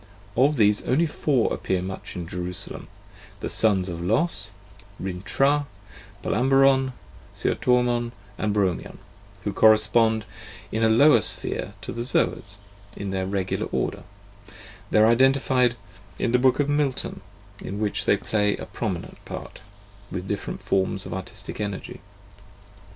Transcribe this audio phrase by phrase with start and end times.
[0.35, 2.87] Of these only four appear much in "Jerusalem,"
[3.39, 4.49] the \" Sons of Los,"
[4.99, 5.67] Rintrah,
[6.23, 6.93] Palamabron,
[7.39, 8.97] Theotormon, and Bromion,
[9.43, 10.25] who correspond
[10.71, 12.57] in a lower sphere to the Zoas
[12.95, 14.01] in their regular order:
[14.89, 15.75] they are identified
[16.17, 17.21] in the book of" Milton,"
[17.63, 19.61] in which they play a prominent part,
[20.11, 22.01] with different forms of artistic energy.